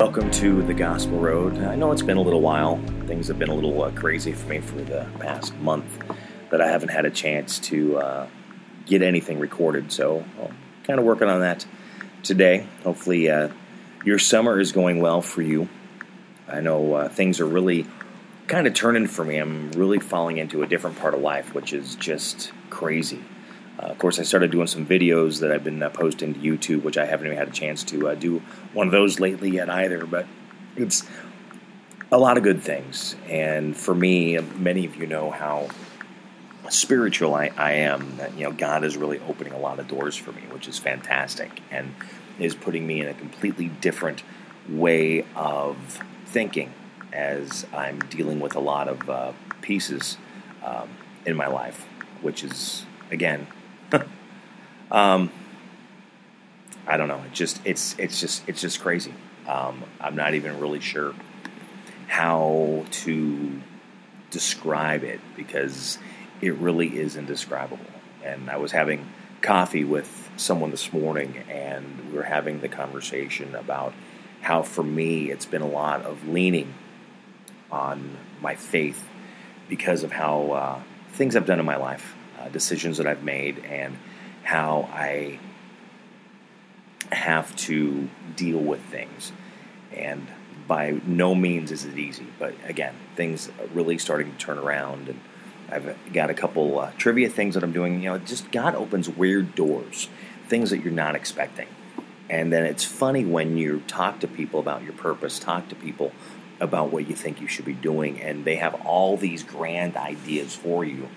Welcome 0.00 0.30
to 0.30 0.62
the 0.62 0.72
Gospel 0.72 1.18
Road. 1.18 1.58
I 1.58 1.74
know 1.74 1.92
it's 1.92 2.00
been 2.00 2.16
a 2.16 2.22
little 2.22 2.40
while. 2.40 2.80
Things 3.04 3.28
have 3.28 3.38
been 3.38 3.50
a 3.50 3.54
little 3.54 3.82
uh, 3.82 3.90
crazy 3.90 4.32
for 4.32 4.48
me 4.48 4.60
for 4.60 4.76
the 4.76 5.06
past 5.18 5.54
month 5.56 5.98
that 6.48 6.62
I 6.62 6.68
haven't 6.68 6.88
had 6.88 7.04
a 7.04 7.10
chance 7.10 7.58
to 7.58 7.98
uh, 7.98 8.26
get 8.86 9.02
anything 9.02 9.38
recorded. 9.38 9.92
So 9.92 10.24
I'm 10.42 10.56
kind 10.84 10.98
of 10.98 11.04
working 11.04 11.28
on 11.28 11.40
that 11.40 11.66
today. 12.22 12.66
Hopefully, 12.82 13.28
uh, 13.28 13.50
your 14.02 14.18
summer 14.18 14.58
is 14.58 14.72
going 14.72 15.02
well 15.02 15.20
for 15.20 15.42
you. 15.42 15.68
I 16.48 16.62
know 16.62 16.94
uh, 16.94 17.08
things 17.10 17.38
are 17.38 17.46
really 17.46 17.86
kind 18.46 18.66
of 18.66 18.72
turning 18.72 19.06
for 19.06 19.22
me. 19.22 19.36
I'm 19.36 19.70
really 19.72 19.98
falling 19.98 20.38
into 20.38 20.62
a 20.62 20.66
different 20.66 20.98
part 20.98 21.12
of 21.12 21.20
life, 21.20 21.52
which 21.52 21.74
is 21.74 21.94
just 21.96 22.52
crazy. 22.70 23.20
Uh, 23.80 23.86
of 23.86 23.98
course, 23.98 24.18
I 24.18 24.24
started 24.24 24.50
doing 24.50 24.66
some 24.66 24.84
videos 24.84 25.40
that 25.40 25.50
I've 25.50 25.64
been 25.64 25.82
uh, 25.82 25.88
posting 25.90 26.34
to 26.34 26.40
YouTube, 26.40 26.82
which 26.82 26.98
I 26.98 27.06
haven't 27.06 27.26
even 27.26 27.38
had 27.38 27.48
a 27.48 27.52
chance 27.52 27.82
to 27.84 28.08
uh, 28.08 28.14
do 28.14 28.42
one 28.74 28.86
of 28.86 28.92
those 28.92 29.20
lately 29.20 29.50
yet 29.50 29.70
either. 29.70 30.04
But 30.04 30.26
it's 30.76 31.04
a 32.12 32.18
lot 32.18 32.36
of 32.36 32.42
good 32.42 32.60
things. 32.60 33.16
And 33.26 33.76
for 33.76 33.94
me, 33.94 34.38
many 34.38 34.84
of 34.84 34.96
you 34.96 35.06
know 35.06 35.30
how 35.30 35.68
spiritual 36.68 37.34
I, 37.34 37.50
I 37.56 37.72
am. 37.72 38.16
That 38.18 38.36
you 38.36 38.44
know, 38.44 38.52
God 38.52 38.84
is 38.84 38.96
really 38.96 39.18
opening 39.20 39.54
a 39.54 39.58
lot 39.58 39.78
of 39.78 39.88
doors 39.88 40.14
for 40.14 40.32
me, 40.32 40.42
which 40.50 40.68
is 40.68 40.78
fantastic, 40.78 41.62
and 41.70 41.94
is 42.38 42.54
putting 42.54 42.86
me 42.86 43.00
in 43.00 43.08
a 43.08 43.14
completely 43.14 43.68
different 43.68 44.22
way 44.68 45.24
of 45.34 46.02
thinking 46.26 46.72
as 47.12 47.66
I'm 47.72 47.98
dealing 47.98 48.40
with 48.40 48.54
a 48.54 48.60
lot 48.60 48.88
of 48.88 49.08
uh, 49.08 49.32
pieces 49.62 50.18
um, 50.62 50.90
in 51.24 51.34
my 51.34 51.46
life, 51.46 51.86
which 52.20 52.44
is 52.44 52.84
again 53.10 53.46
um, 54.90 55.30
I 56.86 56.96
don't 56.96 57.08
know. 57.08 57.22
It 57.26 57.32
just 57.32 57.60
it's 57.64 57.94
it's 57.98 58.20
just 58.20 58.48
it's 58.48 58.60
just 58.60 58.80
crazy. 58.80 59.14
Um, 59.46 59.84
I'm 60.00 60.16
not 60.16 60.34
even 60.34 60.60
really 60.60 60.80
sure 60.80 61.14
how 62.08 62.84
to 62.90 63.60
describe 64.30 65.04
it 65.04 65.20
because 65.36 65.98
it 66.40 66.54
really 66.54 66.98
is 66.98 67.16
indescribable. 67.16 67.84
And 68.24 68.50
I 68.50 68.56
was 68.56 68.72
having 68.72 69.08
coffee 69.40 69.84
with 69.84 70.30
someone 70.36 70.70
this 70.70 70.92
morning, 70.92 71.44
and 71.48 72.10
we 72.10 72.16
were 72.16 72.24
having 72.24 72.60
the 72.60 72.68
conversation 72.68 73.54
about 73.54 73.92
how, 74.40 74.62
for 74.62 74.82
me, 74.82 75.30
it's 75.30 75.46
been 75.46 75.62
a 75.62 75.68
lot 75.68 76.02
of 76.02 76.28
leaning 76.28 76.74
on 77.70 78.16
my 78.40 78.54
faith 78.54 79.06
because 79.68 80.02
of 80.02 80.12
how 80.12 80.50
uh, 80.52 80.80
things 81.12 81.36
I've 81.36 81.46
done 81.46 81.60
in 81.60 81.66
my 81.66 81.76
life, 81.76 82.14
uh, 82.40 82.48
decisions 82.48 82.96
that 82.98 83.06
I've 83.06 83.22
made, 83.22 83.58
and 83.64 83.96
how 84.42 84.88
I 84.92 85.38
have 87.12 87.54
to 87.56 88.08
deal 88.36 88.58
with 88.58 88.80
things. 88.82 89.32
And 89.92 90.26
by 90.66 91.00
no 91.04 91.34
means 91.34 91.72
is 91.72 91.84
it 91.84 91.98
easy, 91.98 92.26
but 92.38 92.54
again, 92.64 92.94
things 93.16 93.50
really 93.74 93.98
starting 93.98 94.30
to 94.30 94.38
turn 94.38 94.58
around. 94.58 95.08
And 95.08 95.20
I've 95.70 96.12
got 96.12 96.30
a 96.30 96.34
couple 96.34 96.78
uh, 96.78 96.92
trivia 96.96 97.28
things 97.28 97.54
that 97.54 97.64
I'm 97.64 97.72
doing. 97.72 98.02
You 98.02 98.10
know, 98.10 98.18
just 98.18 98.50
God 98.52 98.74
opens 98.74 99.08
weird 99.08 99.54
doors, 99.54 100.08
things 100.46 100.70
that 100.70 100.78
you're 100.78 100.92
not 100.92 101.16
expecting. 101.16 101.66
And 102.28 102.52
then 102.52 102.64
it's 102.64 102.84
funny 102.84 103.24
when 103.24 103.56
you 103.56 103.82
talk 103.88 104.20
to 104.20 104.28
people 104.28 104.60
about 104.60 104.84
your 104.84 104.92
purpose, 104.92 105.40
talk 105.40 105.68
to 105.70 105.74
people 105.74 106.12
about 106.60 106.92
what 106.92 107.08
you 107.08 107.16
think 107.16 107.40
you 107.40 107.48
should 107.48 107.64
be 107.64 107.72
doing, 107.72 108.20
and 108.20 108.44
they 108.44 108.56
have 108.56 108.74
all 108.86 109.16
these 109.16 109.42
grand 109.42 109.96
ideas 109.96 110.54
for 110.54 110.84
you 110.84 111.08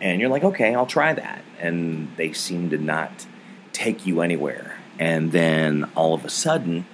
and 0.00 0.20
you're 0.20 0.30
like, 0.30 0.44
okay, 0.44 0.74
I'll 0.74 0.86
try 0.86 1.12
that. 1.12 1.44
And 1.58 2.14
they 2.16 2.32
seem 2.32 2.70
to 2.70 2.78
not 2.78 3.26
take 3.72 4.06
you 4.06 4.20
anywhere. 4.20 4.78
And 4.98 5.32
then 5.32 5.90
all 5.96 6.14
of 6.14 6.24
a 6.24 6.30
sudden, 6.30 6.86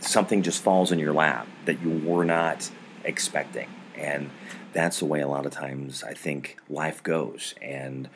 something 0.00 0.42
just 0.42 0.62
falls 0.62 0.92
in 0.92 0.98
your 0.98 1.12
lap 1.12 1.46
that 1.64 1.80
you 1.80 1.90
were 1.90 2.24
not 2.24 2.70
expecting. 3.04 3.68
And 3.96 4.30
that's 4.72 4.98
the 4.98 5.04
way 5.04 5.20
a 5.20 5.28
lot 5.28 5.46
of 5.46 5.52
times 5.52 6.02
I 6.02 6.14
think 6.14 6.56
life 6.68 7.02
goes. 7.02 7.54
And 7.60 8.08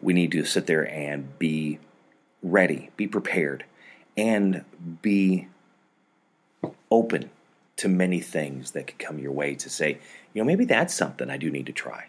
we 0.00 0.12
need 0.12 0.32
to 0.32 0.44
sit 0.44 0.66
there 0.66 0.88
and 0.88 1.38
be 1.38 1.78
ready, 2.42 2.90
be 2.96 3.06
prepared, 3.06 3.64
and 4.16 4.64
be 5.00 5.48
open 6.90 7.30
to 7.76 7.88
many 7.88 8.20
things 8.20 8.72
that 8.72 8.86
could 8.86 8.98
come 8.98 9.18
your 9.18 9.32
way 9.32 9.54
to 9.54 9.70
say, 9.70 9.98
you 10.34 10.42
know, 10.42 10.46
maybe 10.46 10.64
that's 10.64 10.94
something 10.94 11.30
I 11.30 11.36
do 11.36 11.50
need 11.50 11.66
to 11.66 11.72
try 11.72 12.06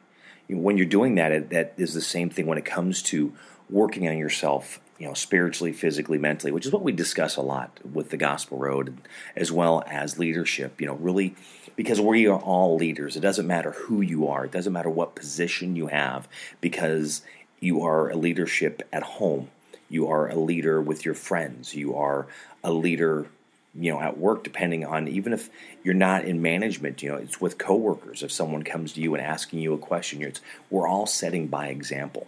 when 0.53 0.77
you're 0.77 0.85
doing 0.85 1.15
that, 1.15 1.49
that 1.49 1.73
is 1.77 1.93
the 1.93 2.01
same 2.01 2.29
thing 2.29 2.45
when 2.45 2.57
it 2.57 2.65
comes 2.65 3.01
to 3.03 3.33
working 3.69 4.07
on 4.07 4.17
yourself, 4.17 4.79
you 4.99 5.07
know, 5.07 5.13
spiritually, 5.13 5.73
physically, 5.73 6.17
mentally, 6.17 6.51
which 6.51 6.65
is 6.65 6.71
what 6.71 6.83
we 6.83 6.91
discuss 6.91 7.35
a 7.35 7.41
lot 7.41 7.79
with 7.89 8.09
the 8.09 8.17
Gospel 8.17 8.57
Road, 8.57 8.97
as 9.35 9.51
well 9.51 9.83
as 9.87 10.19
leadership. 10.19 10.79
You 10.79 10.87
know, 10.87 10.95
really, 10.95 11.35
because 11.75 11.99
we 11.99 12.27
are 12.27 12.39
all 12.39 12.75
leaders. 12.75 13.15
It 13.15 13.21
doesn't 13.21 13.47
matter 13.47 13.71
who 13.71 14.01
you 14.01 14.27
are. 14.27 14.45
It 14.45 14.51
doesn't 14.51 14.73
matter 14.73 14.89
what 14.89 15.15
position 15.15 15.75
you 15.75 15.87
have, 15.87 16.27
because 16.61 17.23
you 17.59 17.81
are 17.81 18.09
a 18.09 18.15
leadership 18.15 18.87
at 18.91 19.03
home. 19.03 19.49
You 19.89 20.07
are 20.07 20.29
a 20.29 20.35
leader 20.35 20.81
with 20.81 21.05
your 21.05 21.15
friends. 21.15 21.73
You 21.75 21.95
are 21.95 22.27
a 22.63 22.71
leader 22.71 23.27
you 23.75 23.91
know 23.91 23.99
at 23.99 24.17
work 24.17 24.43
depending 24.43 24.85
on 24.85 25.07
even 25.07 25.33
if 25.33 25.49
you're 25.83 25.93
not 25.93 26.25
in 26.25 26.41
management 26.41 27.01
you 27.01 27.09
know 27.09 27.17
it's 27.17 27.41
with 27.41 27.57
coworkers. 27.57 28.23
If 28.23 28.31
someone 28.31 28.63
comes 28.63 28.93
to 28.93 29.01
you 29.01 29.15
and 29.15 29.23
asking 29.23 29.59
you 29.59 29.73
a 29.73 29.77
question 29.77 30.19
you're 30.19 30.29
it's 30.29 30.41
we're 30.69 30.87
all 30.87 31.05
setting 31.05 31.47
by 31.47 31.67
example 31.67 32.27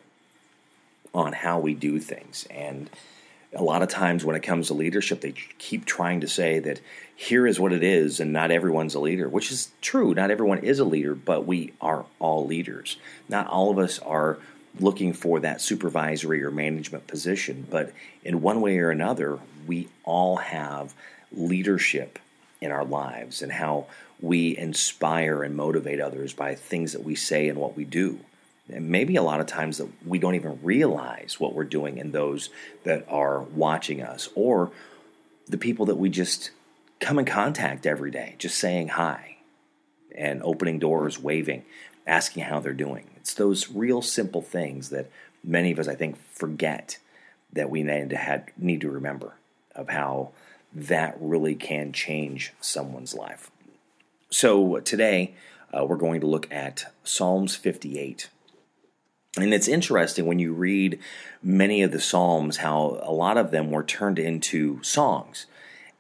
on 1.14 1.34
how 1.34 1.60
we 1.60 1.74
do 1.74 2.00
things. 2.00 2.46
And 2.50 2.90
a 3.54 3.64
lot 3.64 3.82
of 3.82 3.88
times 3.88 4.26
when 4.26 4.36
it 4.36 4.44
comes 4.44 4.68
to 4.68 4.74
leadership 4.74 5.22
they 5.22 5.34
keep 5.58 5.86
trying 5.86 6.22
to 6.22 6.28
say 6.28 6.60
that 6.60 6.82
here 7.16 7.48
is 7.48 7.60
what 7.60 7.72
it 7.72 7.84
is 7.84 8.20
and 8.20 8.34
not 8.34 8.52
everyone's 8.52 8.96
a 8.96 9.00
leader 9.00 9.30
which 9.30 9.52
is 9.52 9.70
true. 9.82 10.14
Not 10.14 10.32
everyone 10.32 10.60
is 10.60 10.80
a 10.80 10.86
leader 10.86 11.14
but 11.14 11.46
we 11.46 11.74
are 11.80 12.06
all 12.20 12.46
leaders. 12.46 12.98
Not 13.30 13.48
all 13.48 13.70
of 13.70 13.78
us 13.78 14.00
are 14.00 14.40
looking 14.80 15.14
for 15.14 15.40
that 15.40 15.62
supervisory 15.62 16.44
or 16.44 16.52
management 16.52 17.06
position 17.08 17.68
but 17.70 17.94
in 18.24 18.42
one 18.42 18.62
way 18.62 18.80
or 18.80 18.90
another 18.90 19.40
we 19.68 19.88
all 20.04 20.38
have 20.38 20.94
leadership 21.32 22.20
in 22.62 22.72
our 22.72 22.86
lives 22.86 23.42
and 23.42 23.52
how 23.52 23.88
we 24.22 24.58
inspire 24.58 25.44
and 25.44 25.56
motivate 25.56 26.00
others 26.00 26.34
by 26.34 26.56
things 26.56 26.94
that 26.94 27.04
we 27.04 27.16
say 27.16 27.50
and 27.50 27.60
what 27.60 27.76
we 27.76 27.84
do. 27.84 28.20
And 28.72 28.90
maybe 28.90 29.16
a 29.16 29.22
lot 29.22 29.42
of 29.42 29.48
times 29.48 29.78
that 29.78 29.90
we 30.06 30.18
don't 30.18 30.36
even 30.36 30.60
realize 30.64 31.40
what 31.40 31.54
we're 31.54 31.66
doing 31.66 31.98
in 31.98 32.12
those 32.12 32.50
that 32.84 33.06
are 33.10 33.42
watching 33.42 34.02
us 34.02 34.30
or 34.34 34.72
the 35.48 35.58
people 35.58 35.86
that 35.88 35.96
we 35.96 36.10
just 36.10 36.52
come 37.00 37.20
in 37.20 37.26
contact 37.26 37.86
every 37.86 38.10
day, 38.10 38.36
just 38.40 38.58
saying 38.58 38.90
hi 38.90 39.38
and 40.16 40.42
opening 40.44 40.80
doors, 40.80 41.20
waving, 41.20 41.64
asking 42.08 42.44
how 42.44 42.60
they're 42.60 42.74
doing. 42.74 43.10
It's 43.18 43.34
those 43.34 43.70
real 43.70 44.02
simple 44.02 44.42
things 44.42 44.90
that 44.90 45.12
many 45.44 45.72
of 45.72 45.78
us, 45.78 45.88
I 45.88 45.96
think, 45.96 46.18
forget 46.32 46.98
that 47.54 47.70
we 47.70 47.84
need 47.84 48.10
to, 48.10 48.18
have, 48.18 48.48
need 48.58 48.82
to 48.82 48.90
remember 48.90 49.36
of 49.76 49.90
how 49.90 50.32
that 50.76 51.16
really 51.20 51.56
can 51.56 51.94
change 51.94 52.54
someone's 52.60 53.14
life. 53.14 53.50
So 54.30 54.80
today, 54.82 55.34
uh, 55.74 55.86
we're 55.86 55.96
going 55.96 56.20
to 56.22 56.28
look 56.28 56.52
at 56.52 56.94
Psalms 57.04 57.56
58. 57.56 58.30
And 59.38 59.54
it's 59.54 59.68
interesting 59.68 60.26
when 60.26 60.40
you 60.40 60.54
read 60.54 61.00
many 61.42 61.82
of 61.82 61.92
the 61.92 62.00
Psalms, 62.00 62.58
how 62.58 63.00
a 63.02 63.12
lot 63.12 63.38
of 63.38 63.52
them 63.52 63.72
were 63.72 63.84
turned 63.84 64.20
into 64.20 64.82
songs. 64.84 65.46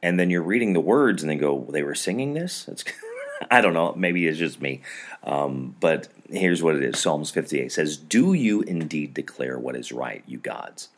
And 0.03 0.19
then 0.19 0.29
you're 0.29 0.41
reading 0.41 0.73
the 0.73 0.81
words 0.81 1.23
and 1.23 1.29
then 1.29 1.37
go, 1.37 1.65
they 1.69 1.83
were 1.83 1.95
singing 1.95 2.33
this? 2.33 2.67
It's, 2.67 2.83
I 3.51 3.61
don't 3.61 3.73
know. 3.73 3.93
Maybe 3.95 4.27
it's 4.27 4.37
just 4.37 4.61
me. 4.61 4.81
Um, 5.23 5.75
but 5.79 6.09
here's 6.29 6.61
what 6.61 6.75
it 6.75 6.83
is 6.83 6.99
Psalms 6.99 7.31
58 7.31 7.71
says, 7.71 7.97
Do 7.97 8.33
you 8.33 8.61
indeed 8.61 9.13
declare 9.13 9.57
what 9.57 9.75
is 9.75 9.91
right, 9.91 10.23
you 10.27 10.37
gods? 10.37 10.89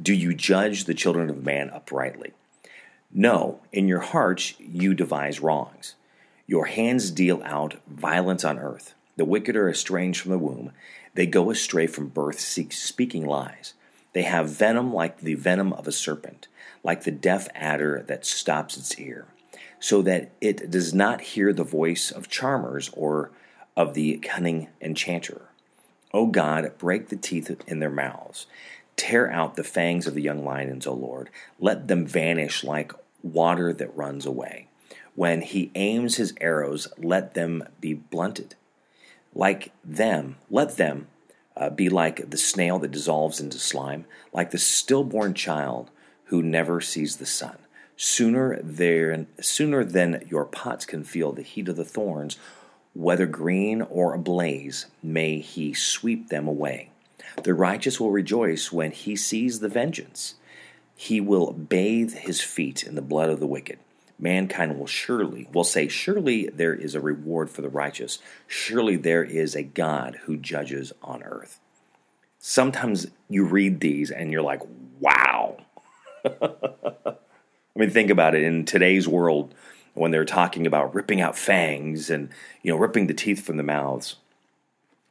Do 0.00 0.12
you 0.12 0.34
judge 0.34 0.84
the 0.84 0.94
children 0.94 1.30
of 1.30 1.44
man 1.44 1.70
uprightly? 1.70 2.32
No, 3.16 3.60
in 3.70 3.86
your 3.86 4.00
hearts 4.00 4.54
you 4.58 4.92
devise 4.92 5.38
wrongs. 5.38 5.94
Your 6.48 6.66
hands 6.66 7.12
deal 7.12 7.40
out 7.44 7.76
violence 7.86 8.44
on 8.44 8.58
earth. 8.58 8.94
The 9.16 9.24
wicked 9.24 9.54
are 9.54 9.70
estranged 9.70 10.20
from 10.20 10.32
the 10.32 10.38
womb. 10.38 10.72
They 11.14 11.26
go 11.26 11.50
astray 11.50 11.86
from 11.86 12.08
birth, 12.08 12.40
speaking 12.40 13.24
lies. 13.24 13.74
They 14.14 14.22
have 14.22 14.50
venom 14.50 14.92
like 14.92 15.20
the 15.20 15.34
venom 15.34 15.72
of 15.74 15.86
a 15.86 15.92
serpent, 15.92 16.48
like 16.82 17.04
the 17.04 17.12
deaf 17.12 17.48
adder 17.54 18.04
that 18.08 18.26
stops 18.26 18.76
its 18.76 18.98
ear, 18.98 19.26
so 19.78 20.02
that 20.02 20.32
it 20.40 20.68
does 20.70 20.92
not 20.92 21.20
hear 21.20 21.52
the 21.52 21.62
voice 21.62 22.10
of 22.10 22.28
charmers 22.28 22.90
or 22.94 23.30
of 23.76 23.94
the 23.94 24.18
cunning 24.18 24.68
enchanter. 24.80 25.42
O 26.12 26.26
God, 26.26 26.78
break 26.78 27.10
the 27.10 27.16
teeth 27.16 27.62
in 27.68 27.78
their 27.78 27.90
mouths. 27.90 28.46
Tear 28.96 29.30
out 29.30 29.56
the 29.56 29.64
fangs 29.64 30.06
of 30.06 30.14
the 30.14 30.22
young 30.22 30.44
lions, 30.44 30.86
O 30.86 30.92
Lord. 30.92 31.30
Let 31.58 31.88
them 31.88 32.06
vanish 32.06 32.62
like 32.62 32.92
water 33.24 33.72
that 33.72 33.96
runs 33.96 34.26
away. 34.26 34.68
When 35.14 35.42
he 35.42 35.70
aims 35.74 36.16
his 36.16 36.34
arrows, 36.40 36.88
let 36.98 37.34
them 37.34 37.64
be 37.80 37.94
blunted. 37.94 38.54
Like 39.34 39.72
them, 39.84 40.36
let 40.50 40.76
them 40.76 41.08
uh, 41.56 41.70
be 41.70 41.88
like 41.88 42.30
the 42.30 42.36
snail 42.36 42.78
that 42.80 42.90
dissolves 42.90 43.40
into 43.40 43.58
slime, 43.58 44.04
like 44.32 44.50
the 44.50 44.58
stillborn 44.58 45.34
child 45.34 45.90
who 46.26 46.42
never 46.42 46.80
sees 46.80 47.16
the 47.16 47.26
sun, 47.26 47.58
Sooner 47.96 48.58
there, 48.60 49.26
sooner 49.40 49.84
than 49.84 50.26
your 50.28 50.44
pots 50.44 50.84
can 50.84 51.04
feel 51.04 51.32
the 51.32 51.42
heat 51.42 51.68
of 51.68 51.76
the 51.76 51.84
thorns, 51.84 52.36
whether 52.92 53.26
green 53.26 53.82
or 53.82 54.14
ablaze, 54.14 54.86
may 55.02 55.38
he 55.38 55.74
sweep 55.74 56.28
them 56.28 56.48
away. 56.48 56.90
The 57.42 57.54
righteous 57.54 58.00
will 58.00 58.10
rejoice 58.10 58.72
when 58.72 58.90
he 58.90 59.14
sees 59.14 59.60
the 59.60 59.68
vengeance. 59.68 60.34
He 60.94 61.20
will 61.20 61.52
bathe 61.52 62.14
his 62.14 62.40
feet 62.40 62.84
in 62.84 62.94
the 62.94 63.02
blood 63.02 63.30
of 63.30 63.40
the 63.40 63.46
wicked. 63.46 63.78
Mankind 64.18 64.78
will 64.78 64.86
surely, 64.86 65.48
will 65.52 65.64
say, 65.64 65.88
Surely 65.88 66.48
there 66.48 66.74
is 66.74 66.94
a 66.94 67.00
reward 67.00 67.50
for 67.50 67.62
the 67.62 67.68
righteous. 67.68 68.20
Surely 68.46 68.96
there 68.96 69.24
is 69.24 69.54
a 69.54 69.62
God 69.62 70.20
who 70.24 70.36
judges 70.36 70.92
on 71.02 71.22
earth. 71.22 71.58
Sometimes 72.38 73.06
you 73.28 73.44
read 73.44 73.80
these 73.80 74.10
and 74.10 74.30
you're 74.30 74.42
like, 74.42 74.60
wow. 75.00 75.56
I 76.24 77.14
mean, 77.74 77.90
think 77.90 78.10
about 78.10 78.34
it. 78.34 78.42
In 78.42 78.64
today's 78.64 79.08
world, 79.08 79.54
when 79.94 80.10
they're 80.10 80.24
talking 80.24 80.66
about 80.66 80.94
ripping 80.94 81.20
out 81.20 81.36
fangs 81.36 82.10
and 82.10 82.28
you 82.62 82.70
know 82.70 82.76
ripping 82.76 83.06
the 83.06 83.14
teeth 83.14 83.44
from 83.44 83.56
the 83.56 83.62
mouths, 83.62 84.16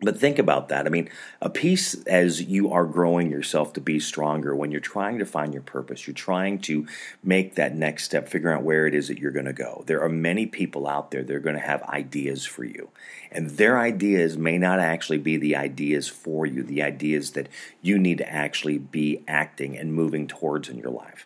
but 0.04 0.20
think 0.20 0.38
about 0.38 0.68
that. 0.68 0.86
I 0.86 0.90
mean, 0.90 1.10
a 1.42 1.50
piece 1.50 1.96
as 2.04 2.42
you 2.42 2.72
are 2.72 2.86
growing 2.86 3.32
yourself 3.32 3.72
to 3.74 3.82
be 3.82 4.00
stronger, 4.00 4.54
when 4.54 4.70
you're 4.70 4.82
trying 4.82 5.18
to 5.20 5.26
find 5.26 5.54
your 5.54 5.64
purpose, 5.64 6.06
you're 6.06 6.14
trying 6.14 6.60
to 6.60 6.86
make 7.24 7.56
that 7.56 7.76
next 7.76 8.04
step, 8.04 8.28
figuring 8.28 8.58
out 8.58 8.64
where 8.64 8.86
it 8.86 8.94
is 8.94 9.08
that 9.08 9.20
you're 9.20 9.32
going 9.32 9.46
to 9.46 9.54
go. 9.54 9.84
There 9.88 10.02
are 10.02 10.10
many 10.10 10.46
people 10.46 10.88
out 10.88 11.12
there 11.12 11.24
that 11.24 11.34
are 11.34 11.40
going 11.40 11.56
to 11.56 11.62
have 11.62 11.84
ideas 11.84 12.46
for 12.46 12.66
you. 12.66 12.90
And 13.32 13.52
their 13.52 13.80
ideas 13.80 14.38
may 14.38 14.58
not 14.58 14.80
actually 14.80 15.20
be 15.20 15.38
the 15.38 15.56
ideas 15.56 16.10
for 16.10 16.46
you, 16.46 16.64
the 16.64 16.84
ideas 16.84 17.32
that 17.32 17.48
you 17.82 17.98
need 17.98 18.18
to 18.18 18.30
actually 18.30 18.78
be 18.78 19.24
acting 19.28 19.78
and 19.78 19.94
moving 19.94 20.28
towards 20.28 20.68
in 20.68 20.78
your 20.78 20.92
life. 20.92 21.26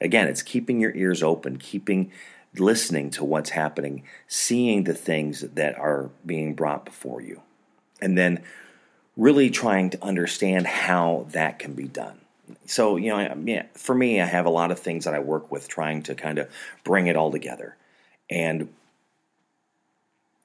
Again, 0.00 0.28
it's 0.28 0.42
keeping 0.42 0.80
your 0.80 0.94
ears 0.94 1.22
open, 1.22 1.56
keeping 1.56 2.12
listening 2.56 3.10
to 3.10 3.24
what's 3.24 3.50
happening, 3.50 4.02
seeing 4.26 4.84
the 4.84 4.94
things 4.94 5.40
that 5.40 5.78
are 5.78 6.10
being 6.26 6.54
brought 6.54 6.84
before 6.84 7.20
you 7.20 7.42
and 8.00 8.16
then 8.16 8.42
really 9.16 9.50
trying 9.50 9.90
to 9.90 10.02
understand 10.02 10.66
how 10.66 11.26
that 11.30 11.58
can 11.58 11.74
be 11.74 11.88
done. 11.88 12.20
So, 12.66 12.96
you 12.96 13.10
know, 13.10 13.36
yeah, 13.44 13.64
for 13.74 13.94
me, 13.94 14.20
I 14.20 14.26
have 14.26 14.46
a 14.46 14.50
lot 14.50 14.70
of 14.70 14.78
things 14.78 15.04
that 15.04 15.14
I 15.14 15.18
work 15.18 15.50
with 15.50 15.68
trying 15.68 16.02
to 16.04 16.14
kind 16.14 16.38
of 16.38 16.48
bring 16.84 17.06
it 17.06 17.16
all 17.16 17.30
together. 17.30 17.76
And 18.30 18.72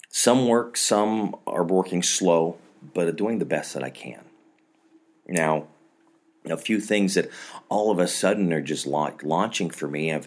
some 0.10 0.48
work, 0.48 0.76
some 0.78 1.36
are 1.48 1.64
working 1.64 2.04
slow, 2.04 2.58
but 2.94 3.16
doing 3.16 3.40
the 3.40 3.46
best 3.46 3.74
that 3.74 3.84
I 3.84 3.90
can. 3.90 4.24
Now, 5.28 5.68
a 6.46 6.58
few 6.58 6.80
things 6.80 7.14
that 7.16 7.30
all 7.70 7.90
of 7.90 8.00
a 8.00 8.08
sudden 8.08 8.52
are 8.52 8.62
just 8.62 8.86
launching 8.86 9.70
for 9.70 9.88
me. 9.88 10.12
I'm 10.12 10.24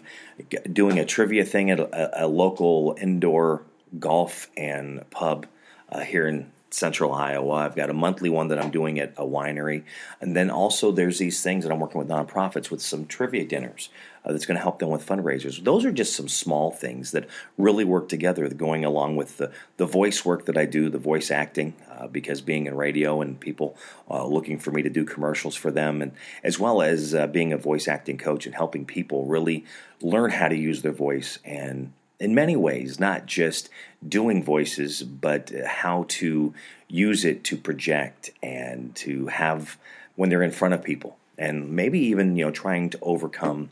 doing 0.71 0.97
a 0.97 1.05
trivia 1.05 1.45
thing 1.45 1.69
at 1.69 1.79
a, 1.79 2.25
a 2.25 2.27
local 2.27 2.97
indoor 2.99 3.63
golf 3.99 4.49
and 4.57 5.07
pub 5.11 5.45
uh, 5.89 5.99
here 6.01 6.27
in 6.27 6.51
central 6.69 7.13
Iowa. 7.13 7.53
I've 7.53 7.75
got 7.75 7.89
a 7.89 7.93
monthly 7.93 8.29
one 8.29 8.49
that 8.49 8.61
I'm 8.61 8.71
doing 8.71 8.99
at 8.99 9.13
a 9.17 9.25
winery. 9.25 9.83
And 10.21 10.35
then 10.35 10.49
also 10.49 10.91
there's 10.91 11.17
these 11.17 11.41
things 11.41 11.63
that 11.63 11.71
I'm 11.71 11.79
working 11.79 11.99
with 11.99 12.09
nonprofits 12.09 12.69
with 12.69 12.81
some 12.81 13.05
trivia 13.05 13.45
dinners 13.45 13.89
uh, 14.25 14.31
that's 14.31 14.45
going 14.45 14.57
to 14.57 14.61
help 14.61 14.79
them 14.79 14.89
with 14.89 15.05
fundraisers. 15.05 15.63
Those 15.63 15.85
are 15.85 15.91
just 15.91 16.15
some 16.15 16.27
small 16.27 16.71
things 16.71 17.11
that 17.11 17.27
really 17.57 17.85
work 17.85 18.09
together, 18.09 18.47
going 18.49 18.83
along 18.83 19.15
with 19.15 19.37
the, 19.37 19.51
the 19.77 19.85
voice 19.85 20.25
work 20.25 20.45
that 20.45 20.57
I 20.57 20.65
do, 20.65 20.89
the 20.89 20.97
voice 20.97 21.31
acting, 21.31 21.73
uh, 21.89 22.07
because 22.07 22.41
being 22.41 22.65
in 22.65 22.75
radio 22.75 23.21
and 23.21 23.39
people 23.39 23.77
uh, 24.09 24.25
looking 24.25 24.59
for 24.59 24.71
me 24.71 24.81
to 24.81 24.89
do 24.89 25.05
commercials 25.05 25.55
for 25.55 25.71
them, 25.71 26.01
and 26.01 26.11
as 26.43 26.59
well 26.59 26.81
as 26.81 27.15
uh, 27.15 27.27
being 27.27 27.53
a 27.53 27.57
voice 27.57 27.87
acting 27.87 28.17
coach 28.17 28.45
and 28.45 28.55
helping 28.55 28.85
people 28.85 29.25
really 29.25 29.63
learn 30.01 30.31
how 30.31 30.47
to 30.47 30.57
use 30.57 30.81
their 30.81 30.91
voice 30.91 31.39
and 31.45 31.93
in 32.19 32.33
many 32.33 32.55
ways, 32.55 32.99
not 32.99 33.25
just 33.25 33.69
doing 34.07 34.43
voices, 34.43 35.03
but 35.03 35.51
how 35.65 36.05
to 36.09 36.53
use 36.87 37.23
it 37.25 37.43
to 37.45 37.57
project 37.57 38.31
and 38.41 38.95
to 38.95 39.27
have 39.27 39.77
when 40.15 40.29
they're 40.29 40.43
in 40.43 40.51
front 40.51 40.73
of 40.73 40.83
people. 40.83 41.17
And 41.37 41.71
maybe 41.71 41.99
even, 41.99 42.35
you 42.35 42.45
know, 42.45 42.51
trying 42.51 42.89
to 42.91 42.99
overcome 43.01 43.69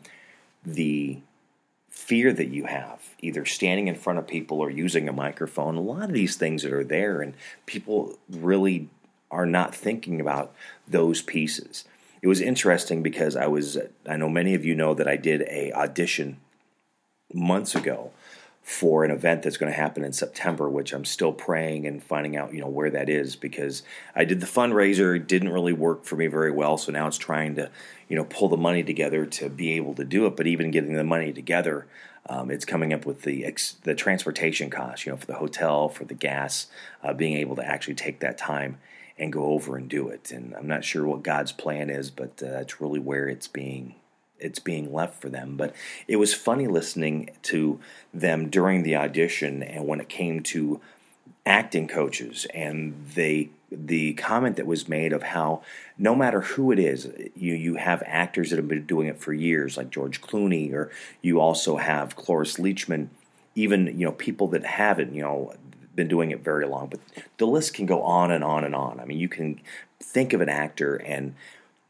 the 0.63 1.19
fear 1.89 2.33
that 2.33 2.49
you 2.49 2.65
have, 2.65 3.15
either 3.19 3.45
standing 3.45 3.87
in 3.87 3.95
front 3.95 4.19
of 4.19 4.27
people 4.27 4.59
or 4.59 4.69
using 4.69 5.09
a 5.09 5.13
microphone. 5.13 5.75
A 5.75 5.81
lot 5.81 6.03
of 6.03 6.13
these 6.13 6.35
things 6.35 6.61
that 6.61 6.73
are 6.73 6.83
there, 6.83 7.21
and 7.21 7.33
people 7.65 8.19
really 8.29 8.89
are 9.31 9.45
not 9.45 9.73
thinking 9.73 10.21
about 10.21 10.53
those 10.87 11.21
pieces. 11.21 11.85
It 12.21 12.27
was 12.27 12.41
interesting 12.41 13.01
because 13.01 13.35
I 13.35 13.47
was, 13.47 13.77
I 14.07 14.17
know 14.17 14.29
many 14.29 14.53
of 14.53 14.65
you 14.65 14.75
know 14.75 14.93
that 14.93 15.07
I 15.07 15.15
did 15.15 15.41
a 15.43 15.71
audition 15.73 16.37
months 17.33 17.73
ago 17.73 18.11
for 18.65 19.05
an 19.05 19.11
event 19.11 19.43
that's 19.43 19.57
going 19.57 19.71
to 19.71 19.77
happen 19.77 20.03
in 20.03 20.11
September, 20.11 20.67
which 20.67 20.91
I'm 20.91 21.05
still 21.05 21.31
praying 21.31 21.85
and 21.85 22.01
finding 22.01 22.35
out, 22.35 22.51
you 22.51 22.61
know, 22.61 22.67
where 22.67 22.89
that 22.89 23.09
is 23.09 23.35
because 23.35 23.83
I 24.15 24.25
did 24.25 24.39
the 24.39 24.47
fundraiser, 24.47 25.15
it 25.15 25.27
didn't 25.27 25.49
really 25.49 25.71
work 25.71 26.03
for 26.03 26.15
me 26.15 26.25
very 26.25 26.49
well, 26.49 26.75
so 26.79 26.91
now 26.91 27.05
it's 27.05 27.19
trying 27.19 27.53
to, 27.57 27.69
you 28.09 28.15
know, 28.15 28.23
pull 28.23 28.49
the 28.49 28.57
money 28.57 28.81
together 28.81 29.27
to 29.27 29.49
be 29.51 29.73
able 29.73 29.93
to 29.93 30.03
do 30.03 30.25
it. 30.25 30.35
But 30.35 30.47
even 30.47 30.71
getting 30.71 30.95
the 30.95 31.03
money 31.03 31.31
together, 31.31 31.85
um, 32.27 32.49
it's 32.49 32.65
coming 32.65 32.91
up 32.91 33.05
with 33.05 33.21
the 33.21 33.45
ex- 33.45 33.75
the 33.83 33.93
transportation 33.93 34.71
costs, 34.71 35.05
you 35.05 35.11
know, 35.11 35.17
for 35.17 35.27
the 35.27 35.35
hotel, 35.35 35.87
for 35.87 36.05
the 36.05 36.15
gas, 36.15 36.65
uh, 37.03 37.13
being 37.13 37.37
able 37.37 37.55
to 37.57 37.63
actually 37.63 37.93
take 37.93 38.19
that 38.21 38.35
time 38.35 38.79
and 39.15 39.31
go 39.31 39.45
over 39.45 39.77
and 39.77 39.87
do 39.87 40.07
it. 40.07 40.31
And 40.31 40.55
I'm 40.55 40.67
not 40.67 40.83
sure 40.83 41.05
what 41.05 41.21
God's 41.21 41.51
plan 41.51 41.91
is, 41.91 42.09
but 42.09 42.41
uh, 42.41 42.49
that's 42.49 42.81
really 42.81 42.99
where 42.99 43.27
it's 43.27 43.47
being 43.47 43.93
it's 44.39 44.59
being 44.59 44.93
left 44.93 45.21
for 45.21 45.29
them. 45.29 45.57
But 45.57 45.73
it 46.07 46.17
was 46.17 46.33
funny 46.33 46.67
listening 46.67 47.31
to 47.43 47.79
them 48.13 48.49
during 48.49 48.83
the 48.83 48.95
audition 48.95 49.63
and 49.63 49.87
when 49.87 49.99
it 49.99 50.09
came 50.09 50.41
to 50.43 50.81
acting 51.45 51.87
coaches 51.87 52.47
and 52.53 52.95
they 53.13 53.49
the 53.71 54.13
comment 54.13 54.55
that 54.55 54.65
was 54.65 54.87
made 54.87 55.11
of 55.11 55.23
how 55.23 55.61
no 55.97 56.15
matter 56.15 56.41
who 56.41 56.71
it 56.71 56.79
is, 56.79 57.09
you 57.35 57.53
you 57.53 57.75
have 57.75 58.03
actors 58.05 58.49
that 58.49 58.57
have 58.57 58.67
been 58.67 58.85
doing 58.85 59.07
it 59.07 59.19
for 59.19 59.33
years, 59.33 59.77
like 59.77 59.89
George 59.89 60.21
Clooney, 60.21 60.71
or 60.73 60.91
you 61.21 61.39
also 61.39 61.77
have 61.77 62.15
Cloris 62.15 62.57
Leachman, 62.57 63.09
even 63.53 63.87
you 63.87 64.05
know 64.05 64.11
people 64.11 64.47
that 64.49 64.63
haven't 64.65 65.13
you 65.13 65.21
know 65.21 65.53
been 65.95 66.07
doing 66.07 66.31
it 66.31 66.43
very 66.43 66.65
long. 66.65 66.87
But 66.87 66.99
the 67.37 67.47
list 67.47 67.73
can 67.73 67.85
go 67.85 68.01
on 68.01 68.31
and 68.31 68.43
on 68.43 68.63
and 68.63 68.75
on. 68.75 68.99
I 68.99 69.05
mean, 69.05 69.19
you 69.19 69.29
can 69.29 69.59
think 70.01 70.33
of 70.33 70.41
an 70.41 70.49
actor 70.49 70.95
and 70.95 71.35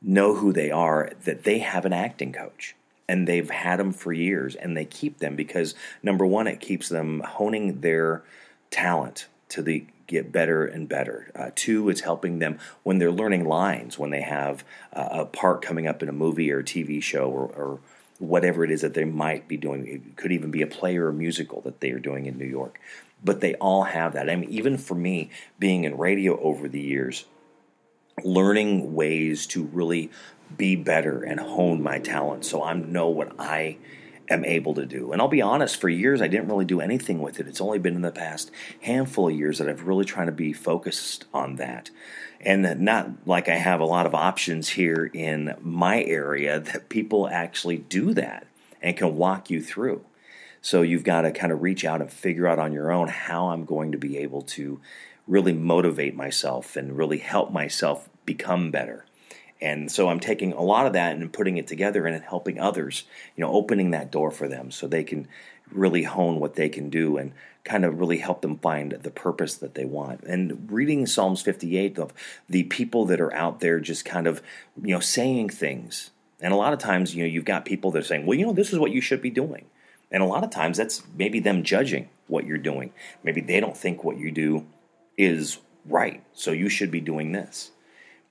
know 0.06 0.36
who 0.36 0.54
they 0.54 0.72
are, 0.72 1.12
that 1.24 1.44
they 1.44 1.60
have 1.60 1.86
an 1.86 1.94
acting 1.94 2.32
coach 2.32 2.76
and 3.08 3.28
they've 3.28 3.50
had 3.50 3.80
them 3.80 3.92
for 3.92 4.14
years 4.14 4.56
and 4.56 4.76
they 4.76 4.86
keep 4.86 5.20
them 5.20 5.36
because 5.36 5.76
number 6.02 6.26
one, 6.26 6.48
it 6.48 6.60
keeps 6.60 6.90
them 6.90 7.22
honing 7.22 7.82
their 7.82 8.24
talent 8.72 9.28
to 9.50 9.62
the 9.62 9.86
get 10.08 10.32
better 10.32 10.66
and 10.66 10.88
better. 10.88 11.32
Uh, 11.36 11.50
two, 11.56 11.90
it's 11.90 12.02
helping 12.02 12.40
them 12.40 12.60
when 12.84 13.00
they're 13.00 13.12
learning 13.12 13.46
lines, 13.46 13.98
when 13.98 14.12
they 14.12 14.22
have 14.22 14.64
uh, 14.94 15.08
a 15.12 15.26
part 15.26 15.62
coming 15.62 15.88
up 15.88 16.04
in 16.04 16.10
a 16.10 16.14
movie 16.14 16.52
or 16.52 16.60
a 16.60 16.64
TV 16.64 17.02
show 17.02 17.30
or, 17.30 17.48
or, 17.48 17.80
whatever 18.18 18.64
it 18.64 18.72
is 18.72 18.80
that 18.80 18.94
they 18.94 19.04
might 19.04 19.46
be 19.46 19.58
doing. 19.58 19.86
It 19.86 20.16
could 20.16 20.32
even 20.32 20.50
be 20.50 20.62
a 20.62 20.68
play 20.68 20.96
or 20.96 21.10
a 21.10 21.14
musical 21.14 21.60
that 21.62 21.82
they 21.82 21.92
are 21.92 22.00
doing 22.00 22.28
in 22.28 22.38
New 22.38 22.46
York. 22.46 22.80
But 23.22 23.42
they 23.42 23.56
all 23.56 23.84
have 23.84 24.14
that. 24.14 24.30
I 24.30 24.38
mean, 24.38 24.50
even 24.50 24.78
for 24.78 24.96
me, 24.96 25.32
being 25.60 25.84
in 25.84 25.98
radio 25.98 26.40
over 26.40 26.70
the 26.70 26.80
years, 26.80 27.26
learning 28.24 28.94
ways 28.94 29.46
to 29.48 29.64
really 29.66 30.10
be 30.56 30.76
better 30.76 31.24
and 31.24 31.40
hone 31.40 31.82
my 31.82 32.00
talent 32.00 32.46
so 32.46 32.64
I 32.64 32.74
know 32.74 33.10
what 33.10 33.34
I 33.40 33.78
am 34.30 34.46
able 34.46 34.74
to 34.76 34.86
do. 34.86 35.12
And 35.12 35.22
I'll 35.22 35.28
be 35.28 35.42
honest, 35.42 35.80
for 35.80 35.90
years 35.90 36.22
I 36.22 36.28
didn't 36.28 36.48
really 36.48 36.66
do 36.66 36.82
anything 36.82 37.22
with 37.22 37.40
it. 37.40 37.48
It's 37.48 37.62
only 37.62 37.80
been 37.80 37.96
in 37.96 38.02
the 38.02 38.12
past 38.12 38.52
handful 38.82 39.30
of 39.30 39.36
years 39.36 39.60
that 39.60 39.70
I've 39.70 39.88
really 39.88 40.06
trying 40.06 40.28
to 40.28 40.32
be 40.32 40.54
focused 40.54 41.26
on 41.34 41.58
that. 41.58 41.90
And 42.40 42.82
not 42.82 43.28
like 43.28 43.50
I 43.50 43.56
have 43.56 43.80
a 43.80 43.86
lot 43.86 44.06
of 44.06 44.16
options 44.16 44.70
here 44.70 45.10
in 45.14 45.56
my 45.62 46.04
area 46.04 46.60
that 46.72 46.90
people 46.90 47.28
actually 47.28 47.78
do 47.78 48.14
that 48.14 48.48
and 48.82 48.98
can 48.98 49.16
walk 49.16 49.50
you 49.50 49.62
through. 49.62 50.04
So 50.62 50.82
you've 50.82 51.04
got 51.04 51.22
to 51.22 51.32
kind 51.32 51.52
of 51.52 51.62
reach 51.62 51.86
out 51.86 52.02
and 52.02 52.12
figure 52.12 52.48
out 52.48 52.58
on 52.58 52.74
your 52.74 52.92
own 52.92 53.08
how 53.08 53.50
I'm 53.50 53.66
going 53.66 53.92
to 53.92 54.00
be 54.00 54.18
able 54.18 54.42
to 54.42 54.80
really 55.28 55.54
motivate 55.54 56.16
myself 56.16 56.76
and 56.76 56.98
really 56.98 57.18
help 57.18 57.52
myself 57.52 58.10
become 58.26 58.72
better. 58.72 59.06
And 59.62 59.92
so 59.92 60.10
I'm 60.10 60.20
taking 60.20 60.54
a 60.54 60.62
lot 60.62 60.86
of 60.86 60.94
that 60.94 61.16
and 61.16 61.32
putting 61.32 61.58
it 61.58 61.68
together 61.68 62.06
and 62.06 62.24
helping 62.24 62.60
others, 62.60 63.04
you 63.36 63.44
know, 63.44 63.52
opening 63.52 63.92
that 63.92 64.12
door 64.12 64.30
for 64.30 64.48
them 64.48 64.70
so 64.70 64.88
they 64.88 65.04
can 65.04 65.28
really 65.72 66.04
hone 66.04 66.40
what 66.40 66.56
they 66.56 66.70
can 66.70 66.90
do 66.90 67.18
and 67.18 67.32
kind 67.64 67.84
of 67.86 68.00
really 68.00 68.18
help 68.18 68.42
them 68.42 68.58
find 68.58 68.92
the 68.92 69.10
purpose 69.10 69.56
that 69.56 69.74
they 69.74 69.86
want. 69.86 70.22
And 70.24 70.70
reading 70.72 71.08
Psalms 71.08 71.42
58 71.42 71.98
of 71.98 72.14
the 72.48 72.64
people 72.64 73.06
that 73.06 73.22
are 73.22 73.34
out 73.34 73.62
there 73.62 73.80
just 73.80 74.06
kind 74.06 74.28
of, 74.28 74.42
you 74.82 74.94
know, 74.94 75.00
saying 75.00 75.50
things. 75.50 76.12
And 76.42 76.54
a 76.54 76.58
lot 76.58 76.74
of 76.74 76.80
times, 76.80 77.16
you 77.16 77.24
know, 77.24 77.30
you've 77.30 77.46
got 77.46 77.66
people 77.66 77.92
that 77.92 78.00
are 78.00 78.06
saying, 78.06 78.26
well, 78.26 78.38
you 78.38 78.46
know, 78.46 78.54
this 78.54 78.74
is 78.74 78.78
what 78.78 78.92
you 78.92 79.02
should 79.02 79.22
be 79.22 79.32
doing. 79.32 79.66
And 80.12 80.22
a 80.22 80.28
lot 80.28 80.44
of 80.44 80.52
times 80.52 80.78
that's 80.78 81.02
maybe 81.18 81.40
them 81.40 81.64
judging 81.64 82.10
what 82.28 82.46
you're 82.46 82.58
doing. 82.58 82.92
Maybe 83.24 83.42
they 83.42 83.60
don't 83.60 83.76
think 83.76 84.04
what 84.04 84.18
you 84.18 84.32
do 84.32 84.66
is 85.18 85.60
right. 85.86 86.24
So 86.34 86.52
you 86.52 86.70
should 86.70 86.92
be 86.92 87.02
doing 87.02 87.32
this. 87.32 87.72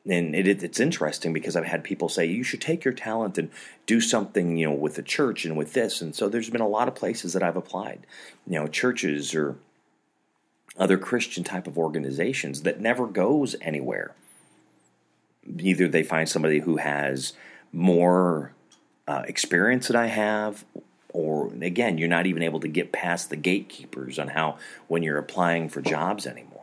and 0.08 0.34
it, 0.34 0.62
it's 0.62 0.80
interesting 0.80 1.32
because 1.32 1.56
I've 1.56 1.64
had 1.64 1.82
people 1.82 2.08
say 2.08 2.26
you 2.26 2.42
should 2.42 2.60
take 2.60 2.84
your 2.84 2.92
talent 2.94 3.38
and 3.38 3.50
do 3.86 4.00
something, 4.00 4.56
you 4.56 4.66
know, 4.68 4.74
with 4.74 4.96
the 4.96 5.02
church 5.02 5.44
and 5.44 5.56
with 5.56 5.72
this. 5.72 6.00
And 6.02 6.14
so 6.14 6.28
there's 6.28 6.50
been 6.50 6.60
a 6.60 6.68
lot 6.68 6.88
of 6.88 6.94
places 6.94 7.32
that 7.32 7.42
I've 7.42 7.56
applied, 7.56 8.06
you 8.46 8.60
know, 8.60 8.66
churches 8.66 9.34
or 9.34 9.56
other 10.76 10.98
Christian 10.98 11.44
type 11.44 11.66
of 11.66 11.78
organizations 11.78 12.62
that 12.62 12.80
never 12.80 13.06
goes 13.06 13.56
anywhere. 13.60 14.14
Either 15.58 15.88
they 15.88 16.02
find 16.02 16.28
somebody 16.28 16.60
who 16.60 16.76
has 16.78 17.32
more 17.72 18.52
uh, 19.06 19.22
experience 19.28 19.86
that 19.88 19.96
I 19.96 20.06
have, 20.06 20.64
or 21.12 21.52
again, 21.62 21.96
you're 21.96 22.08
not 22.08 22.26
even 22.26 22.42
able 22.42 22.60
to 22.60 22.68
get 22.68 22.92
past 22.92 23.30
the 23.30 23.36
gatekeepers 23.36 24.18
on 24.18 24.28
how 24.28 24.58
when 24.88 25.02
you're 25.02 25.18
applying 25.18 25.68
for 25.68 25.80
jobs 25.80 26.26
anymore. 26.26 26.53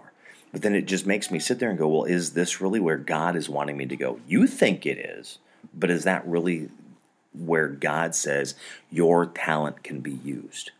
But 0.52 0.62
then 0.62 0.76
it 0.76 0.86
just 0.86 1.06
makes 1.06 1.32
me 1.32 1.40
sit 1.40 1.60
there 1.60 1.70
and 1.70 1.80
go, 1.80 1.88
well, 1.88 2.04
is 2.04 2.32
this 2.32 2.60
really 2.60 2.80
where 2.80 2.98
God 2.98 3.36
is 3.36 3.48
wanting 3.48 3.78
me 3.78 3.86
to 3.86 3.96
go? 3.96 4.20
You 4.28 4.48
think 4.48 4.86
it 4.86 4.98
is, 4.98 5.40
but 5.74 5.90
is 5.90 6.04
that 6.04 6.28
really 6.28 6.70
where 7.34 7.70
God 7.70 8.14
says 8.14 8.56
your 8.90 9.26
talent 9.26 9.84
can 9.84 10.02
be 10.02 10.12
used 10.12 10.72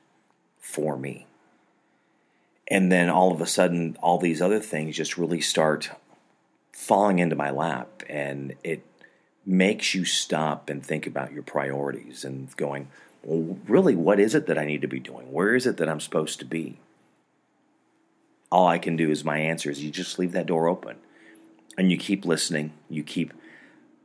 for 0.60 0.98
me? 0.98 1.26
And 2.68 2.92
then 2.92 3.10
all 3.10 3.32
of 3.32 3.42
a 3.42 3.46
sudden, 3.46 3.98
all 4.02 4.18
these 4.18 4.42
other 4.42 4.60
things 4.60 4.98
just 4.98 5.18
really 5.18 5.42
start 5.42 5.92
falling 6.72 7.20
into 7.20 7.36
my 7.36 7.52
lap, 7.52 8.04
and 8.10 8.56
it 8.64 8.86
makes 9.46 9.94
you 9.94 10.06
stop 10.06 10.70
and 10.70 10.86
think 10.86 11.06
about 11.06 11.34
your 11.34 11.44
priorities 11.44 12.24
and 12.24 12.56
going, 12.58 12.88
well, 13.24 13.58
really, 13.68 13.96
what 13.96 14.20
is 14.20 14.34
it 14.36 14.48
that 14.48 14.58
I 14.58 14.66
need 14.66 14.82
to 14.82 14.88
be 14.88 15.00
doing? 15.00 15.32
Where 15.32 15.56
is 15.56 15.66
it 15.66 15.78
that 15.78 15.90
I'm 15.90 16.00
supposed 16.00 16.40
to 16.40 16.46
be? 16.46 16.78
All 18.52 18.68
I 18.68 18.78
can 18.78 18.96
do 18.96 19.10
is 19.10 19.24
my 19.24 19.40
answer 19.40 19.72
is 19.72 19.84
you 19.84 19.92
just 19.92 20.20
leave 20.20 20.34
that 20.34 20.46
door 20.46 20.68
open. 20.68 20.98
And 21.78 21.90
you 21.90 21.98
keep 21.98 22.26
listening, 22.26 22.74
you 22.90 23.02
keep 23.02 23.34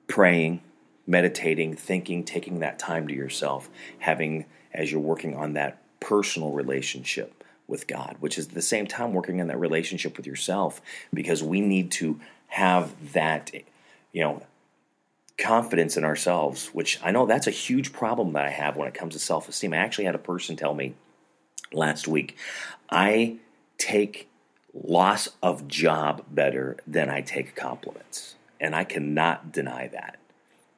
praying, 0.07 0.61
meditating, 1.07 1.75
thinking, 1.75 2.25
taking 2.25 2.61
that 2.61 2.79
time 2.79 3.09
to 3.09 3.15
yourself, 3.15 3.69
having 3.99 4.47
as 4.73 4.93
you're 4.93 5.01
working 5.01 5.35
on 5.35 5.55
that 5.55 5.83
personal 5.99 6.53
relationship 6.53 7.43
with 7.67 7.89
God, 7.89 8.17
which 8.21 8.39
is 8.39 8.47
at 8.47 8.55
the 8.55 8.63
same 8.63 8.87
time 8.87 9.13
working 9.13 9.41
on 9.41 9.49
that 9.49 9.59
relationship 9.59 10.17
with 10.17 10.27
yourself 10.27 10.81
because 11.13 11.43
we 11.43 11.61
need 11.61 11.91
to 11.93 12.21
have 12.49 13.13
that, 13.13 13.51
you 14.13 14.23
know, 14.23 14.43
confidence 15.37 15.97
in 15.97 16.05
ourselves, 16.05 16.69
which 16.69 17.01
I 17.03 17.11
know 17.11 17.27
that's 17.27 17.49
a 17.49 17.53
huge 17.53 17.93
problem 17.93 18.33
that 18.35 18.47
I 18.47 18.51
have 18.51 18.77
when 18.77 18.87
it 18.87 18.95
comes 18.95 19.15
to 19.15 19.19
self 19.19 19.49
esteem. 19.49 19.75
I 19.75 19.79
actually 19.79 20.05
had 20.05 20.15
a 20.15 20.19
person 20.19 20.55
tell 20.55 20.75
me 20.75 20.95
last 21.73 22.07
week, 22.07 22.37
I 22.89 23.39
take 23.79 24.29
loss 24.85 25.29
of 25.43 25.69
job 25.69 26.25
better 26.31 26.77
than 26.87 27.09
I 27.09 27.21
take 27.21 27.57
compliments. 27.57 28.35
And 28.61 28.75
I 28.75 28.85
cannot 28.85 29.53
deny 29.53 29.89
that. 29.89 30.19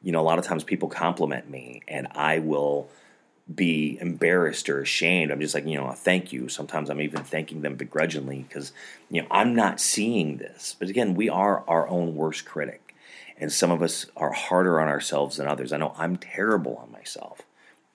You 0.03 0.13
know, 0.13 0.21
a 0.21 0.23
lot 0.23 0.39
of 0.39 0.45
times 0.45 0.65
people 0.65 0.89
compliment 0.89 1.51
me 1.51 1.83
and 1.89 2.09
I 2.13 2.39
will 2.39 2.89
be 3.53 3.99
embarrassed 4.01 4.69
or 4.69 4.81
ashamed. 4.81 5.31
I'm 5.31 5.41
just 5.41 5.55
like, 5.55 5.67
you 5.67 5.77
know, 5.77 5.91
thank 5.93 6.33
you. 6.33 6.49
Sometimes 6.49 6.91
I'm 6.91 7.01
even 7.01 7.25
thanking 7.25 7.63
them 7.63 7.77
begrudgingly 7.77 8.45
because, 8.47 8.73
you 9.11 9.23
know, 9.23 9.29
I'm 9.31 9.55
not 9.55 9.81
seeing 9.81 10.37
this. 10.37 10.77
But 10.79 10.89
again, 10.89 11.15
we 11.15 11.29
are 11.29 11.65
our 11.67 11.89
own 11.89 12.15
worst 12.15 12.45
critic. 12.45 12.95
And 13.41 13.53
some 13.53 13.71
of 13.71 13.83
us 13.83 14.07
are 14.17 14.33
harder 14.33 14.81
on 14.81 14.89
ourselves 14.89 15.37
than 15.37 15.47
others. 15.47 15.73
I 15.73 15.79
know 15.79 15.95
I'm 15.97 16.17
terrible 16.17 16.77
on 16.77 16.93
myself. 16.93 17.43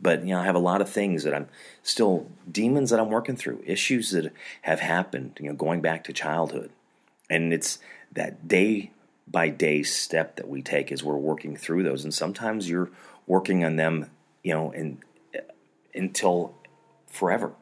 But 0.03 0.25
you 0.25 0.33
know, 0.33 0.41
I 0.41 0.43
have 0.43 0.55
a 0.55 0.59
lot 0.59 0.81
of 0.81 0.89
things 0.89 1.23
that 1.23 1.33
I'm 1.33 1.47
still 1.81 2.27
demons 2.51 2.89
that 2.89 2.99
I'm 2.99 3.09
working 3.09 3.37
through, 3.37 3.63
issues 3.65 4.11
that 4.11 4.33
have 4.63 4.81
happened, 4.81 5.37
you 5.39 5.47
know, 5.47 5.55
going 5.55 5.79
back 5.79 6.03
to 6.03 6.13
childhood. 6.13 6.71
And 7.29 7.53
it's 7.53 7.79
that 8.11 8.45
day 8.47 8.91
by 9.25 9.47
day 9.47 9.81
step 9.81 10.35
that 10.35 10.49
we 10.49 10.61
take 10.61 10.91
as 10.91 11.03
we're 11.03 11.15
working 11.15 11.55
through 11.55 11.83
those. 11.83 12.03
And 12.03 12.13
sometimes 12.13 12.69
you're 12.69 12.91
working 13.25 13.63
on 13.63 13.77
them, 13.77 14.11
you 14.43 14.53
know, 14.53 14.71
in, 14.71 15.01
until 15.95 16.53
forever. 17.07 17.53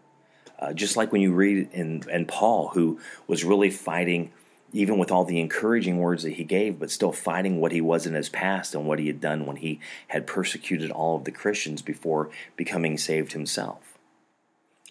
Uh, 0.57 0.73
just 0.73 0.97
like 0.97 1.11
when 1.11 1.21
you 1.21 1.33
read 1.33 1.69
in, 1.73 2.03
in 2.09 2.25
Paul, 2.25 2.69
who 2.69 2.99
was 3.27 3.43
really 3.43 3.69
fighting 3.69 4.31
even 4.73 4.97
with 4.97 5.11
all 5.11 5.25
the 5.25 5.39
encouraging 5.39 5.97
words 5.97 6.23
that 6.23 6.33
he 6.33 6.43
gave, 6.43 6.79
but 6.79 6.91
still 6.91 7.11
fighting 7.11 7.59
what 7.59 7.71
he 7.71 7.81
was 7.81 8.05
in 8.05 8.13
his 8.13 8.29
past 8.29 8.73
and 8.73 8.85
what 8.85 8.99
he 8.99 9.07
had 9.07 9.19
done 9.19 9.45
when 9.45 9.57
he 9.57 9.79
had 10.07 10.27
persecuted 10.27 10.91
all 10.91 11.17
of 11.17 11.25
the 11.25 11.31
Christians 11.31 11.81
before 11.81 12.29
becoming 12.55 12.97
saved 12.97 13.33
himself. 13.33 13.97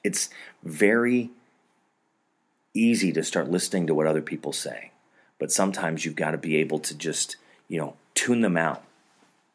It's 0.04 0.28
very 0.62 1.30
easy 2.74 3.12
to 3.12 3.24
start 3.24 3.50
listening 3.50 3.86
to 3.86 3.94
what 3.94 4.06
other 4.06 4.22
people 4.22 4.52
say, 4.52 4.92
but 5.38 5.52
sometimes 5.52 6.04
you've 6.04 6.16
got 6.16 6.32
to 6.32 6.38
be 6.38 6.56
able 6.56 6.78
to 6.80 6.94
just, 6.94 7.36
you 7.68 7.78
know, 7.78 7.94
tune 8.14 8.42
them 8.42 8.56
out, 8.56 8.84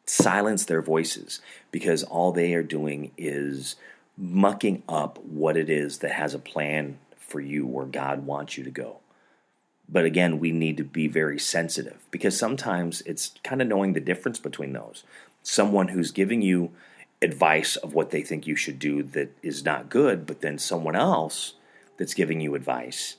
silence 0.06 0.64
their 0.64 0.82
voices, 0.82 1.40
because 1.70 2.02
all 2.02 2.32
they 2.32 2.54
are 2.54 2.62
doing 2.62 3.12
is 3.16 3.76
mucking 4.18 4.82
up 4.88 5.18
what 5.24 5.56
it 5.56 5.68
is 5.68 5.98
that 5.98 6.12
has 6.12 6.34
a 6.34 6.38
plan 6.38 6.98
for 7.16 7.40
you 7.40 7.66
where 7.66 7.86
God 7.86 8.26
wants 8.26 8.56
you 8.56 8.64
to 8.64 8.70
go. 8.70 8.98
But 9.88 10.04
again, 10.04 10.38
we 10.40 10.52
need 10.52 10.76
to 10.78 10.84
be 10.84 11.06
very 11.06 11.38
sensitive 11.38 12.04
because 12.10 12.36
sometimes 12.36 13.02
it's 13.02 13.32
kind 13.44 13.62
of 13.62 13.68
knowing 13.68 13.92
the 13.92 14.00
difference 14.00 14.38
between 14.38 14.72
those. 14.72 15.04
Someone 15.42 15.88
who's 15.88 16.10
giving 16.10 16.42
you 16.42 16.72
advice 17.22 17.76
of 17.76 17.94
what 17.94 18.10
they 18.10 18.22
think 18.22 18.46
you 18.46 18.56
should 18.56 18.78
do 18.78 19.02
that 19.02 19.30
is 19.42 19.64
not 19.64 19.88
good, 19.88 20.26
but 20.26 20.40
then 20.40 20.58
someone 20.58 20.96
else 20.96 21.54
that's 21.96 22.14
giving 22.14 22.40
you 22.40 22.54
advice 22.54 23.16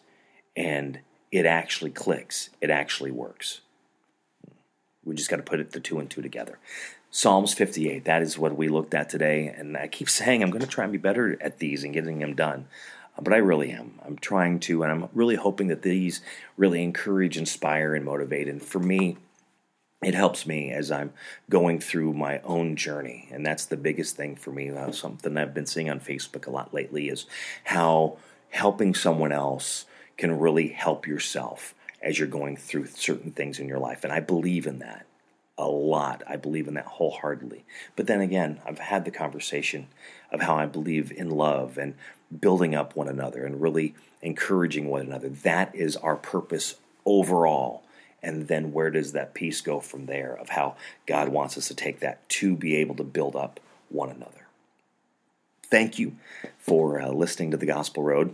and 0.56 1.00
it 1.32 1.46
actually 1.46 1.92
clicks, 1.92 2.50
it 2.62 2.70
actually 2.70 3.12
works. 3.12 3.62
We 5.04 5.16
just 5.16 5.30
got 5.30 5.38
to 5.38 5.44
put 5.44 5.72
the 5.72 5.80
two 5.80 6.00
and 6.00 6.10
two 6.10 6.22
together. 6.22 6.60
Psalms 7.10 7.54
58, 7.54 8.04
that 8.06 8.22
is 8.22 8.38
what 8.38 8.58
we 8.58 8.68
looked 8.68 8.94
at 8.94 9.10
today. 9.10 9.48
And 9.48 9.78
I 9.78 9.88
keep 9.88 10.10
saying 10.20 10.44
I'm 10.44 10.52
going 10.52 10.62
to 10.62 10.68
try 10.68 10.84
and 10.84 10.92
be 10.92 10.98
better 10.98 11.38
at 11.42 11.60
these 11.60 11.84
and 11.84 11.94
getting 11.94 12.20
them 12.20 12.36
done 12.36 12.68
but 13.22 13.34
I 13.34 13.38
really 13.38 13.72
am. 13.72 14.00
I'm 14.06 14.18
trying 14.18 14.60
to, 14.62 14.84
and 14.84 14.92
I'm 14.92 15.10
really 15.14 15.36
hoping 15.36 15.68
that 15.68 15.82
these 15.82 16.22
really 16.56 16.84
encourage, 16.84 17.38
inspire, 17.38 17.96
and 17.96 18.06
motivate. 18.06 18.48
And 18.48 18.62
for 18.62 18.80
me, 18.80 19.18
it 20.04 20.14
helps 20.14 20.46
me 20.46 20.72
as 20.72 20.92
I'm 20.92 21.12
going 21.50 21.80
through 21.80 22.14
my 22.14 22.40
own 22.42 22.76
journey. 22.76 23.28
And 23.32 23.46
that's 23.46 23.66
the 23.66 23.78
biggest 23.78 24.16
thing 24.16 24.36
for 24.36 24.52
me. 24.52 24.70
Uh, 24.70 24.92
something 24.92 25.38
I've 25.38 25.54
been 25.54 25.66
seeing 25.66 25.90
on 25.90 26.00
Facebook 26.00 26.46
a 26.46 26.52
lot 26.52 26.74
lately 26.74 27.10
is 27.10 27.26
how 27.64 28.18
helping 28.50 28.94
someone 28.94 29.32
else 29.32 29.86
can 30.18 30.40
really 30.40 30.70
help 30.70 31.08
yourself 31.08 31.74
as 32.02 32.20
you're 32.20 32.28
going 32.28 32.58
through 32.58 32.86
certain 32.88 33.32
things 33.32 33.60
in 33.60 33.68
your 33.68 33.80
life. 33.80 34.04
And 34.04 34.14
I 34.14 34.20
believe 34.20 34.68
in 34.68 34.80
that 34.80 35.08
a 35.58 35.68
lot. 35.68 36.22
I 36.28 36.36
believe 36.36 36.68
in 36.68 36.76
that 36.76 36.86
wholeheartedly. 36.86 37.66
But 37.96 38.06
then 38.06 38.22
again, 38.22 38.60
I've 38.66 38.80
had 38.80 39.06
the 39.06 39.12
conversation 39.12 39.88
of 40.32 40.42
how 40.42 40.56
I 40.56 40.68
believe 40.68 41.12
in 41.12 41.32
love 41.32 41.78
and 41.78 41.96
building 42.40 42.76
up 42.76 42.96
one 42.96 43.08
another 43.08 43.46
and 43.46 43.62
really 43.62 43.96
encouraging 44.22 44.88
one 44.88 45.02
another. 45.02 45.30
That 45.30 45.76
is 45.76 45.96
our 45.98 46.16
purpose 46.16 46.76
overall. 47.06 47.84
And 48.22 48.48
then 48.48 48.74
where 48.74 48.90
does 48.90 49.14
that 49.14 49.34
piece 49.34 49.62
go 49.62 49.80
from 49.80 50.06
there 50.06 50.36
of 50.36 50.50
how 50.50 50.76
God 51.06 51.30
wants 51.30 51.58
us 51.58 51.68
to 51.68 51.76
take 51.76 52.00
that 52.00 52.28
to 52.30 52.56
be 52.56 52.76
able 52.76 52.96
to 52.96 53.04
build 53.04 53.36
up 53.36 53.60
one 53.90 54.10
another? 54.10 54.48
Thank 55.70 56.00
you 56.00 56.16
for 56.58 57.02
uh, 57.02 57.10
listening 57.10 57.52
to 57.52 57.58
the 57.58 57.66
Gospel 57.66 58.04
Road. 58.04 58.34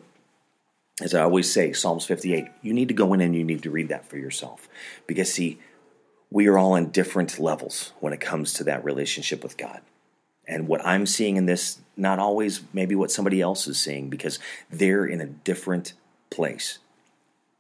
As 1.01 1.15
I 1.15 1.21
always 1.21 1.51
say, 1.51 1.73
Psalms 1.73 2.05
58, 2.05 2.47
you 2.61 2.73
need 2.73 2.87
to 2.87 2.93
go 2.93 3.13
in 3.13 3.21
and 3.21 3.35
you 3.35 3.43
need 3.43 3.63
to 3.63 3.71
read 3.71 3.89
that 3.89 4.07
for 4.07 4.17
yourself. 4.17 4.69
Because, 5.07 5.33
see, 5.33 5.57
we 6.29 6.47
are 6.47 6.57
all 6.57 6.75
in 6.75 6.91
different 6.91 7.39
levels 7.39 7.93
when 7.99 8.13
it 8.13 8.21
comes 8.21 8.53
to 8.53 8.63
that 8.65 8.85
relationship 8.85 9.41
with 9.43 9.57
God. 9.57 9.81
And 10.47 10.67
what 10.67 10.85
I'm 10.85 11.05
seeing 11.05 11.37
in 11.37 11.45
this, 11.45 11.79
not 11.95 12.19
always 12.19 12.61
maybe 12.73 12.95
what 12.95 13.11
somebody 13.11 13.41
else 13.41 13.67
is 13.67 13.79
seeing, 13.79 14.09
because 14.09 14.39
they're 14.69 15.05
in 15.05 15.21
a 15.21 15.25
different 15.25 15.93
place. 16.29 16.79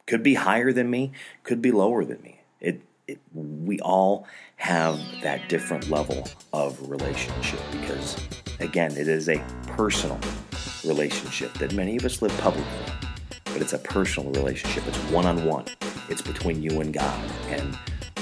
Could 0.05 0.23
be 0.23 0.33
higher 0.33 0.73
than 0.73 0.89
me, 0.89 1.11
could 1.43 1.61
be 1.61 1.71
lower 1.71 2.03
than 2.03 2.21
me. 2.21 2.41
It, 2.59 2.81
it, 3.07 3.19
we 3.33 3.79
all 3.79 4.27
have 4.57 4.99
that 5.21 5.49
different 5.49 5.89
level 5.89 6.27
of 6.51 6.89
relationship 6.89 7.59
because, 7.71 8.17
again, 8.59 8.91
it 8.97 9.07
is 9.07 9.29
a 9.29 9.43
personal 9.67 10.19
relationship 10.85 11.53
that 11.55 11.73
many 11.73 11.95
of 11.95 12.05
us 12.05 12.21
live 12.21 12.37
publicly, 12.39 12.69
but 13.45 13.61
it's 13.61 13.73
a 13.73 13.79
personal 13.79 14.31
relationship. 14.31 14.85
It's 14.87 14.97
one 15.11 15.25
on 15.25 15.45
one, 15.45 15.65
it's 16.09 16.21
between 16.21 16.61
you 16.61 16.81
and 16.81 16.93
God, 16.93 17.31
and 17.47 17.77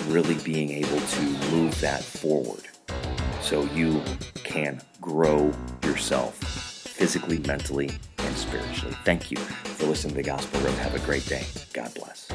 really 0.07 0.35
being 0.43 0.71
able 0.71 0.99
to 0.99 1.21
move 1.51 1.79
that 1.81 2.03
forward 2.03 2.67
so 3.41 3.63
you 3.73 4.01
can 4.35 4.81
grow 5.01 5.51
yourself 5.83 6.35
physically, 6.35 7.39
mentally, 7.39 7.91
and 8.19 8.37
spiritually. 8.37 8.95
Thank 9.03 9.31
you 9.31 9.37
for 9.37 9.87
listening 9.87 10.15
to 10.15 10.21
the 10.21 10.27
Gospel 10.27 10.59
Road. 10.61 10.73
Have 10.75 10.95
a 10.95 10.99
great 10.99 11.25
day. 11.25 11.45
God 11.73 11.93
bless. 11.95 12.29